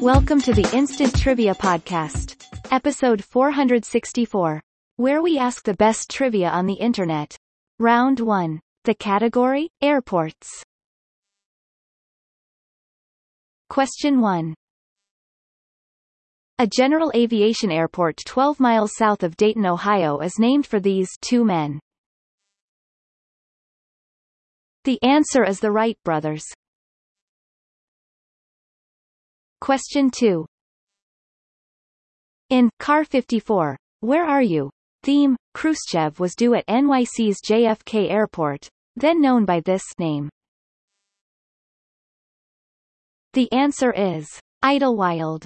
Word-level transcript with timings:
Welcome 0.00 0.40
to 0.42 0.52
the 0.52 0.68
Instant 0.74 1.16
Trivia 1.16 1.54
Podcast. 1.54 2.36
Episode 2.70 3.24
464. 3.24 4.60
Where 4.96 5.22
we 5.22 5.38
ask 5.38 5.64
the 5.64 5.74
best 5.74 6.10
trivia 6.10 6.48
on 6.48 6.66
the 6.66 6.74
internet. 6.74 7.36
Round 7.78 8.20
1. 8.20 8.60
The 8.84 8.94
category? 8.94 9.70
Airports. 9.80 10.62
Question 13.70 14.20
1. 14.20 14.54
A 16.58 16.66
general 16.66 17.10
aviation 17.14 17.70
airport 17.70 18.18
12 18.26 18.60
miles 18.60 18.92
south 18.96 19.22
of 19.22 19.36
Dayton, 19.36 19.66
Ohio 19.66 20.18
is 20.18 20.38
named 20.38 20.66
for 20.66 20.80
these 20.80 21.08
two 21.20 21.44
men. 21.44 21.80
The 24.84 25.02
answer 25.02 25.44
is 25.44 25.60
the 25.60 25.70
Wright 25.70 25.96
brothers. 26.04 26.44
Question 29.60 30.10
2. 30.10 30.44
In 32.50 32.68
Car 32.78 33.04
54, 33.04 33.78
Where 34.00 34.24
Are 34.26 34.42
You? 34.42 34.70
theme, 35.02 35.36
Khrushchev 35.54 36.18
was 36.18 36.34
due 36.34 36.54
at 36.54 36.66
NYC's 36.66 37.40
JFK 37.42 38.10
Airport, 38.10 38.68
then 38.96 39.20
known 39.20 39.44
by 39.44 39.60
this 39.60 39.82
name. 39.98 40.28
The 43.34 43.50
answer 43.52 43.92
is 43.92 44.28
Idlewild. 44.62 45.44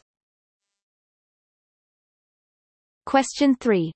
Question 3.06 3.54
3. 3.56 3.92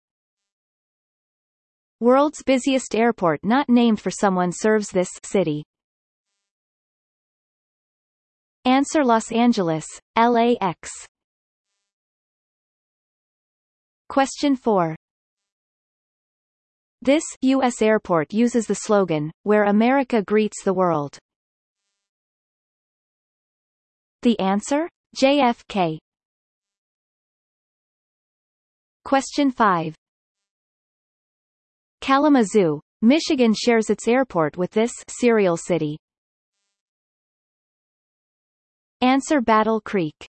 World's 2.02 2.42
busiest 2.42 2.96
airport 2.96 3.44
not 3.44 3.68
named 3.68 4.00
for 4.00 4.10
someone 4.10 4.50
serves 4.50 4.88
this 4.88 5.08
city. 5.22 5.62
Answer 8.64 9.04
Los 9.04 9.30
Angeles, 9.30 9.86
LAX. 10.16 10.90
Question 14.08 14.56
4. 14.56 14.96
This 17.02 17.22
U.S. 17.40 17.80
airport 17.80 18.32
uses 18.32 18.66
the 18.66 18.74
slogan, 18.74 19.30
Where 19.44 19.62
America 19.62 20.22
Greets 20.22 20.64
the 20.64 20.74
World. 20.74 21.16
The 24.22 24.36
answer? 24.40 24.88
JFK. 25.16 25.98
Question 29.04 29.52
5. 29.52 29.94
Kalamazoo, 32.02 32.80
Michigan 33.00 33.54
shares 33.54 33.88
its 33.88 34.08
airport 34.08 34.56
with 34.56 34.72
this 34.72 34.90
cereal 35.06 35.56
city. 35.56 35.96
Answer 39.00 39.40
Battle 39.40 39.80
Creek. 39.80 40.28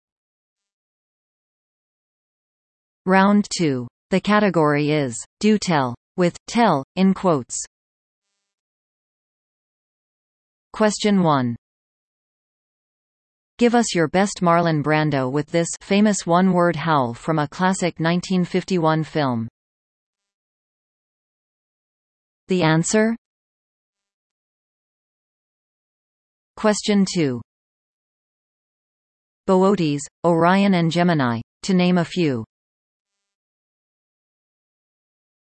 Round 3.07 3.47
2. 3.57 3.87
The 4.11 4.21
category 4.21 4.91
is, 4.91 5.17
do 5.39 5.59
tell, 5.59 5.95
with 6.17 6.37
tell, 6.49 6.85
in 6.97 7.15
quotes. 7.15 7.57
Question 10.73 11.23
1. 11.23 11.55
Give 13.59 13.77
us 13.77 13.95
your 13.95 14.09
best 14.09 14.41
Marlon 14.43 14.83
Brando 14.83 15.31
with 15.31 15.47
this 15.47 15.69
famous 15.81 16.27
one-word 16.27 16.75
howl 16.75 17.15
from 17.15 17.39
a 17.39 17.47
classic 17.47 18.01
1951 18.01 19.05
film. 19.05 19.49
The 22.51 22.65
answer? 22.65 23.15
Question 26.57 27.07
2. 27.09 27.41
Boötes, 29.49 30.01
Orion 30.25 30.75
and 30.75 30.91
Gemini, 30.91 31.41
to 31.63 31.75
name 31.75 31.99
a 31.99 32.05
few. 32.05 32.45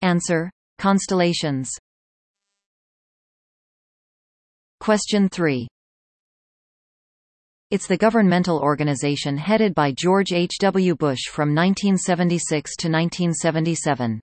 Answer: 0.02 0.50
Constellations. 0.76 1.70
Question 4.78 5.30
3. 5.30 5.66
It's 7.70 7.86
the 7.86 7.96
governmental 7.96 8.58
organization 8.58 9.38
headed 9.38 9.74
by 9.74 9.92
George 9.92 10.34
H. 10.34 10.58
W. 10.60 10.94
Bush 10.94 11.22
from 11.30 11.54
1976 11.54 12.76
to 12.76 12.88
1977. 12.90 14.20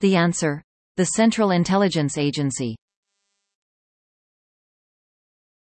The 0.00 0.16
answer? 0.16 0.62
The 0.96 1.06
Central 1.06 1.50
Intelligence 1.52 2.18
Agency. 2.18 2.76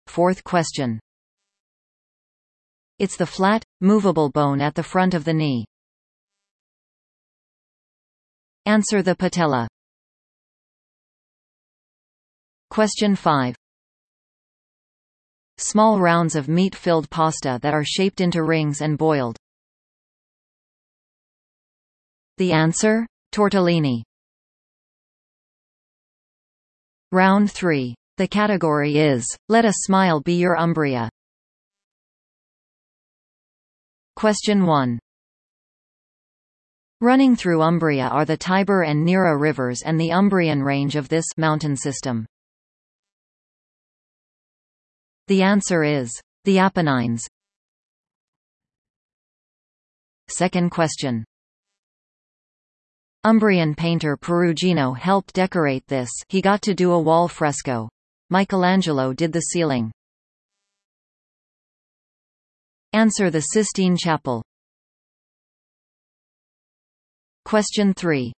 Fourth 0.07 0.43
question. 0.43 0.99
It's 2.99 3.15
the 3.15 3.25
flat, 3.25 3.63
movable 3.79 4.29
bone 4.29 4.59
at 4.59 4.73
the 4.73 4.83
front 4.83 5.13
of 5.13 5.23
the 5.23 5.33
knee. 5.33 5.65
Answer 8.65 9.01
the 9.01 9.15
patella. 9.15 9.67
Question 12.69 13.15
5. 13.15 13.55
Small 15.57 15.99
rounds 15.99 16.35
of 16.35 16.47
meat-filled 16.47 17.09
pasta 17.09 17.59
that 17.61 17.73
are 17.73 17.83
shaped 17.85 18.19
into 18.19 18.43
rings 18.43 18.81
and 18.81 18.97
boiled. 18.97 19.37
The 22.37 22.51
answer? 22.51 23.07
Tortellini. 23.31 24.06
Round 27.13 27.49
3. 27.49 27.95
The 28.17 28.27
category 28.27 28.97
is, 28.97 29.25
Let 29.47 29.63
a 29.63 29.71
Smile 29.71 30.19
Be 30.19 30.33
Your 30.33 30.57
Umbria. 30.57 31.09
Question 34.17 34.65
1. 34.65 34.99
Running 36.99 37.37
through 37.37 37.61
Umbria 37.61 38.07
are 38.07 38.25
the 38.25 38.35
Tiber 38.35 38.81
and 38.81 39.05
Nera 39.05 39.37
rivers 39.37 39.83
and 39.83 39.97
the 39.97 40.09
Umbrian 40.09 40.61
range 40.61 40.97
of 40.97 41.07
this 41.07 41.25
mountain 41.37 41.77
system. 41.77 42.25
The 45.27 45.43
answer 45.43 45.83
is 45.83 46.11
the 46.43 46.59
Apennines. 46.59 47.23
Second 50.29 50.71
question. 50.71 51.23
Umbrian 53.27 53.75
painter 53.75 54.15
Perugino 54.15 54.97
helped 54.97 55.33
decorate 55.33 55.85
this 55.87 56.09
he 56.29 56.41
got 56.41 56.61
to 56.61 56.73
do 56.73 56.93
a 56.93 56.99
wall 57.01 57.27
fresco. 57.27 57.89
Michelangelo 58.29 59.11
did 59.11 59.33
the 59.33 59.41
ceiling. 59.41 59.91
Answer 62.93 63.29
the 63.29 63.41
Sistine 63.41 63.97
Chapel. 63.97 64.45
Question 67.43 67.93
3. 67.93 68.31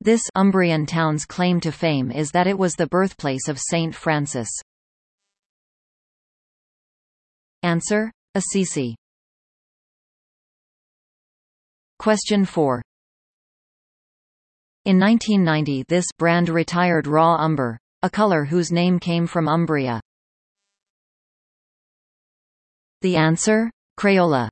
This 0.00 0.22
Umbrian 0.36 0.84
town's 0.84 1.24
claim 1.24 1.60
to 1.60 1.70
fame 1.70 2.10
is 2.10 2.32
that 2.32 2.48
it 2.48 2.58
was 2.58 2.74
the 2.74 2.88
birthplace 2.88 3.46
of 3.46 3.60
Saint 3.60 3.94
Francis. 3.94 4.50
Answer: 7.62 8.10
Assisi. 8.34 8.96
Question 12.00 12.46
4. 12.46 12.80
In 14.86 14.98
1990 14.98 15.84
this 15.86 16.06
brand 16.16 16.48
retired 16.48 17.06
raw 17.06 17.34
umber, 17.34 17.78
a 18.02 18.08
color 18.08 18.46
whose 18.46 18.72
name 18.72 18.98
came 18.98 19.26
from 19.26 19.46
Umbria. 19.46 20.00
The 23.02 23.16
answer? 23.16 23.70
Crayola. 23.98 24.48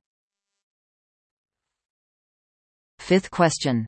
Fifth 2.99 3.31
question. 3.31 3.87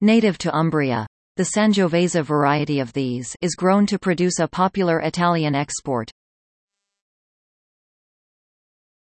Native 0.00 0.38
to 0.38 0.50
Umbria. 0.52 1.06
The 1.36 1.44
Sangiovese 1.44 2.24
variety 2.24 2.80
of 2.80 2.92
these 2.92 3.36
is 3.40 3.54
grown 3.54 3.86
to 3.86 4.00
produce 4.00 4.40
a 4.40 4.48
popular 4.48 4.98
Italian 4.98 5.54
export. 5.54 6.10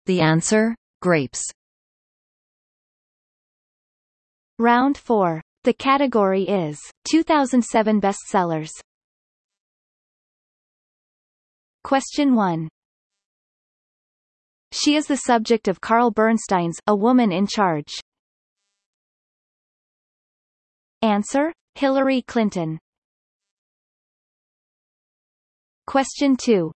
The 0.08 0.22
answer? 0.22 0.76
Grapes. 1.04 1.52
Round 4.60 4.98
4. 4.98 5.40
The 5.66 5.74
category 5.74 6.42
is 6.44 6.80
2007 7.12 8.02
bestsellers. 8.02 8.72
Question 11.84 12.34
1. 12.34 12.68
She 14.72 14.96
is 14.96 15.06
the 15.06 15.18
subject 15.18 15.68
of 15.68 15.80
Carl 15.80 16.10
Bernstein's 16.10 16.80
A 16.88 16.96
Woman 16.96 17.32
in 17.32 17.46
Charge. 17.46 17.94
Answer: 21.04 21.54
Hillary 21.76 22.24
Clinton. 22.24 22.80
Question 25.86 26.36
2. 26.36 26.72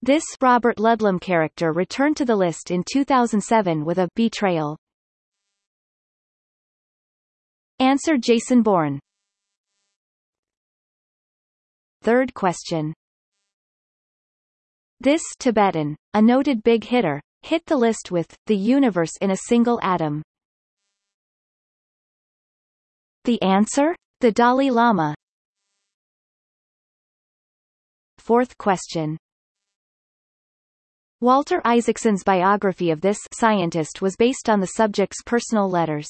This 0.00 0.24
Robert 0.40 0.76
Ludlum 0.76 1.20
character 1.20 1.72
returned 1.72 2.16
to 2.18 2.24
the 2.24 2.36
list 2.36 2.70
in 2.70 2.84
2007 2.90 3.84
with 3.84 3.98
a 3.98 4.08
Betrayal. 4.14 4.78
Answer 7.82 8.16
Jason 8.16 8.62
Bourne. 8.62 9.00
Third 12.02 12.32
question. 12.32 12.94
This 15.00 15.24
Tibetan, 15.40 15.96
a 16.14 16.22
noted 16.22 16.62
big 16.62 16.84
hitter, 16.84 17.20
hit 17.42 17.66
the 17.66 17.76
list 17.76 18.12
with 18.12 18.36
The 18.46 18.54
Universe 18.54 19.10
in 19.20 19.32
a 19.32 19.36
Single 19.48 19.80
Atom. 19.82 20.22
The 23.24 23.42
answer? 23.42 23.96
The 24.20 24.30
Dalai 24.30 24.70
Lama. 24.70 25.16
Fourth 28.18 28.56
question. 28.58 29.18
Walter 31.20 31.60
Isaacson's 31.66 32.22
biography 32.22 32.92
of 32.92 33.00
this 33.00 33.18
scientist 33.34 34.00
was 34.00 34.14
based 34.14 34.48
on 34.48 34.60
the 34.60 34.68
subject's 34.78 35.20
personal 35.26 35.68
letters. 35.68 36.08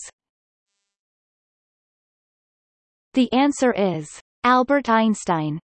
The 3.14 3.30
answer 3.30 3.74
is 3.74 4.08
Albert 4.42 4.88
Einstein. 4.88 5.58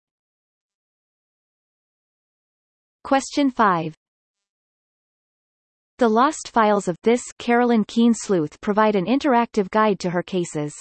Question 3.05 3.51
5. 3.51 3.95
The 5.97 6.09
lost 6.09 6.51
files 6.53 6.89
of 6.89 6.97
this 7.03 7.23
Carolyn 7.39 7.85
Keene 7.85 8.13
Sleuth 8.13 8.61
provide 8.61 8.97
an 8.97 9.07
interactive 9.07 9.71
guide 9.71 9.99
to 10.01 10.11
her 10.11 10.23
cases. 10.23 10.75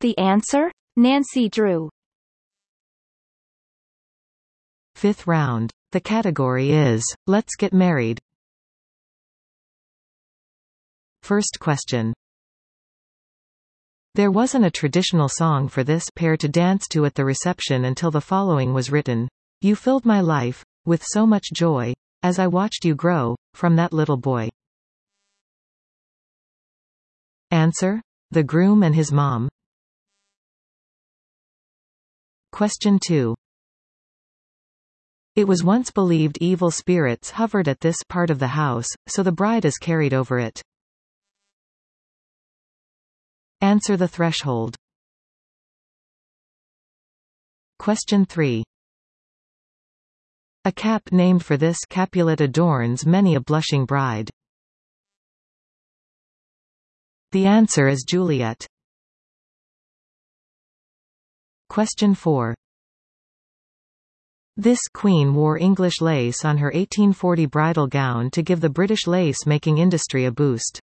The 0.00 0.18
answer? 0.18 0.72
Nancy 0.96 1.48
Drew. 1.48 1.88
Fifth 4.96 5.28
round. 5.28 5.70
The 5.92 6.00
category 6.00 6.72
is, 6.72 7.04
Let's 7.28 7.54
Get 7.54 7.72
Married. 7.72 8.18
First 11.22 11.58
question. 11.60 12.12
There 14.14 14.30
wasn't 14.30 14.66
a 14.66 14.70
traditional 14.70 15.30
song 15.30 15.68
for 15.68 15.82
this 15.82 16.04
pair 16.14 16.36
to 16.36 16.46
dance 16.46 16.86
to 16.88 17.06
at 17.06 17.14
the 17.14 17.24
reception 17.24 17.86
until 17.86 18.10
the 18.10 18.20
following 18.20 18.74
was 18.74 18.92
written. 18.92 19.26
You 19.62 19.74
filled 19.74 20.04
my 20.04 20.20
life 20.20 20.62
with 20.84 21.02
so 21.02 21.26
much 21.26 21.46
joy 21.54 21.94
as 22.22 22.38
I 22.38 22.46
watched 22.46 22.84
you 22.84 22.94
grow 22.94 23.36
from 23.54 23.76
that 23.76 23.92
little 23.92 24.18
boy. 24.18 24.50
Answer. 27.50 28.02
The 28.30 28.42
groom 28.42 28.82
and 28.82 28.94
his 28.94 29.12
mom. 29.12 29.48
Question 32.50 32.98
2. 33.02 33.34
It 35.36 35.48
was 35.48 35.64
once 35.64 35.90
believed 35.90 36.36
evil 36.42 36.70
spirits 36.70 37.30
hovered 37.30 37.66
at 37.66 37.80
this 37.80 37.96
part 38.10 38.28
of 38.28 38.38
the 38.38 38.48
house, 38.48 38.88
so 39.08 39.22
the 39.22 39.32
bride 39.32 39.64
is 39.64 39.78
carried 39.78 40.12
over 40.12 40.38
it. 40.38 40.60
Answer 43.62 43.96
the 43.96 44.08
threshold. 44.08 44.74
Question 47.78 48.24
3. 48.24 48.64
A 50.64 50.72
cap 50.72 51.02
named 51.12 51.44
for 51.44 51.56
this 51.56 51.78
Capulet 51.88 52.40
adorns 52.40 53.06
many 53.06 53.36
a 53.36 53.40
blushing 53.40 53.84
bride. 53.84 54.30
The 57.30 57.46
answer 57.46 57.86
is 57.86 58.04
Juliet. 58.04 58.66
Question 61.68 62.16
4. 62.16 62.56
This 64.56 64.80
queen 64.92 65.34
wore 65.34 65.56
English 65.56 66.00
lace 66.00 66.44
on 66.44 66.58
her 66.58 66.72
1840 66.74 67.46
bridal 67.46 67.86
gown 67.86 68.28
to 68.32 68.42
give 68.42 68.60
the 68.60 68.68
British 68.68 69.06
lace-making 69.06 69.78
industry 69.78 70.24
a 70.24 70.32
boost. 70.32 70.80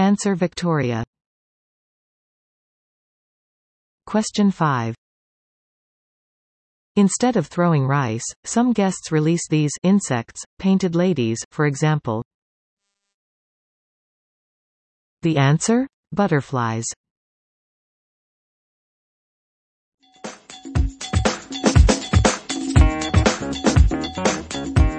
Answer 0.00 0.34
Victoria. 0.34 1.04
Question 4.06 4.50
5. 4.50 4.94
Instead 6.96 7.36
of 7.36 7.48
throwing 7.48 7.86
rice, 7.86 8.24
some 8.44 8.72
guests 8.72 9.12
release 9.12 9.46
these 9.50 9.72
insects, 9.82 10.40
painted 10.58 10.94
ladies, 10.94 11.36
for 11.52 11.66
example. 11.66 12.24
The 15.20 15.36
answer? 15.36 15.86
Butterflies. 16.12 16.86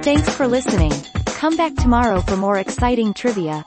Thanks 0.03 0.29
for 0.35 0.47
listening. 0.47 0.91
Come 1.25 1.57
back 1.57 1.73
tomorrow 1.73 2.21
for 2.21 2.37
more 2.37 2.59
exciting 2.59 3.15
trivia. 3.15 3.65